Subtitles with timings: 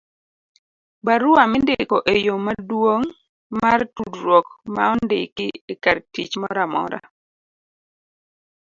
[1.05, 3.11] barua mindiko e yo maduong'
[3.61, 6.99] mar tudruok ma ondiki e kartich moramora